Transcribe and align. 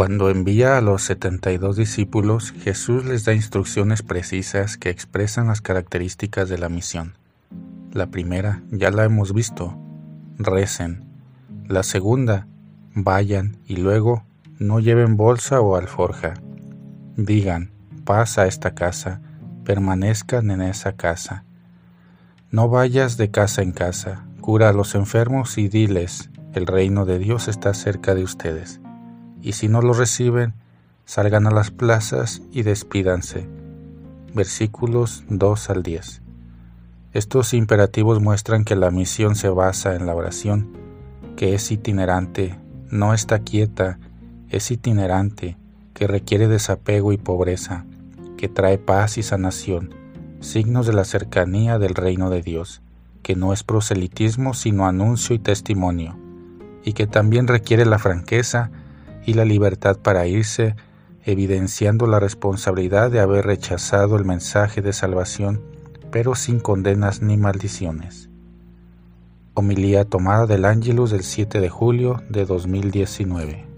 Cuando 0.00 0.30
envía 0.30 0.78
a 0.78 0.80
los 0.80 1.02
setenta 1.02 1.52
y 1.52 1.58
dos 1.58 1.76
discípulos, 1.76 2.54
Jesús 2.62 3.04
les 3.04 3.26
da 3.26 3.34
instrucciones 3.34 4.02
precisas 4.02 4.78
que 4.78 4.88
expresan 4.88 5.48
las 5.48 5.60
características 5.60 6.48
de 6.48 6.56
la 6.56 6.70
misión. 6.70 7.18
La 7.92 8.06
primera, 8.06 8.62
ya 8.70 8.90
la 8.90 9.04
hemos 9.04 9.34
visto, 9.34 9.76
recen. 10.38 11.04
La 11.68 11.82
segunda, 11.82 12.46
vayan 12.94 13.58
y 13.66 13.76
luego 13.76 14.24
no 14.58 14.80
lleven 14.80 15.18
bolsa 15.18 15.60
o 15.60 15.76
alforja. 15.76 16.32
Digan, 17.18 17.70
pasa 18.06 18.44
a 18.44 18.46
esta 18.46 18.74
casa, 18.74 19.20
permanezcan 19.66 20.50
en 20.50 20.62
esa 20.62 20.94
casa. 20.94 21.44
No 22.50 22.70
vayas 22.70 23.18
de 23.18 23.30
casa 23.30 23.60
en 23.60 23.72
casa, 23.72 24.24
cura 24.40 24.70
a 24.70 24.72
los 24.72 24.94
enfermos 24.94 25.58
y 25.58 25.68
diles, 25.68 26.30
el 26.54 26.66
reino 26.66 27.04
de 27.04 27.18
Dios 27.18 27.48
está 27.48 27.74
cerca 27.74 28.14
de 28.14 28.24
ustedes 28.24 28.80
y 29.42 29.52
si 29.52 29.68
no 29.68 29.82
lo 29.82 29.92
reciben, 29.92 30.54
salgan 31.04 31.46
a 31.46 31.50
las 31.50 31.70
plazas 31.70 32.42
y 32.52 32.62
despídanse. 32.62 33.48
Versículos 34.34 35.24
2 35.28 35.70
al 35.70 35.82
10. 35.82 36.22
Estos 37.12 37.54
imperativos 37.54 38.20
muestran 38.20 38.64
que 38.64 38.76
la 38.76 38.90
misión 38.90 39.34
se 39.34 39.48
basa 39.48 39.96
en 39.96 40.06
la 40.06 40.14
oración, 40.14 40.68
que 41.36 41.54
es 41.54 41.72
itinerante, 41.72 42.56
no 42.90 43.14
está 43.14 43.40
quieta, 43.40 43.98
es 44.48 44.70
itinerante, 44.70 45.56
que 45.94 46.06
requiere 46.06 46.46
desapego 46.46 47.12
y 47.12 47.16
pobreza, 47.16 47.84
que 48.36 48.48
trae 48.48 48.78
paz 48.78 49.18
y 49.18 49.22
sanación, 49.22 49.94
signos 50.40 50.86
de 50.86 50.92
la 50.92 51.04
cercanía 51.04 51.78
del 51.78 51.94
reino 51.94 52.30
de 52.30 52.42
Dios, 52.42 52.82
que 53.22 53.34
no 53.34 53.52
es 53.52 53.64
proselitismo 53.64 54.54
sino 54.54 54.86
anuncio 54.86 55.34
y 55.34 55.38
testimonio, 55.38 56.16
y 56.84 56.92
que 56.92 57.06
también 57.06 57.48
requiere 57.48 57.84
la 57.84 57.98
franqueza 57.98 58.70
y 59.30 59.34
la 59.34 59.44
libertad 59.44 59.96
para 59.96 60.26
irse, 60.26 60.74
evidenciando 61.24 62.08
la 62.08 62.18
responsabilidad 62.18 63.12
de 63.12 63.20
haber 63.20 63.46
rechazado 63.46 64.16
el 64.16 64.24
mensaje 64.24 64.82
de 64.82 64.92
salvación, 64.92 65.62
pero 66.10 66.34
sin 66.34 66.58
condenas 66.58 67.22
ni 67.22 67.36
maldiciones. 67.36 68.28
Homilía 69.54 70.04
tomada 70.04 70.46
del 70.46 70.64
Ángelus 70.64 71.12
del 71.12 71.22
7 71.22 71.60
de 71.60 71.68
julio 71.68 72.24
de 72.28 72.44
2019. 72.44 73.69